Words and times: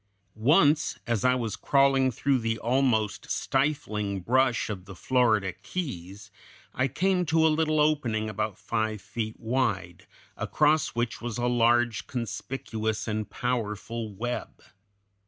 Once 0.33 0.97
as 1.05 1.23
I 1.23 1.35
was 1.35 1.55
crawling 1.55 2.09
through 2.09 2.39
the 2.39 2.57
almost 2.57 3.29
stifling 3.29 4.21
brush 4.21 4.67
of 4.67 4.77
one 4.77 4.81
of 4.81 4.85
the 4.85 4.95
Florida 4.95 5.53
Keys 5.53 6.31
I 6.73 6.87
came 6.87 7.23
to 7.27 7.45
a 7.45 7.49
little 7.53 7.79
opening 7.79 8.27
about 8.27 8.57
five 8.57 8.99
feet 8.99 9.39
wide, 9.39 10.07
across 10.35 10.95
which 10.95 11.21
was 11.21 11.37
a 11.37 11.45
large, 11.45 12.07
conspicuous, 12.07 13.07
and 13.07 13.29
powerful 13.29 14.11
web. 14.15 14.63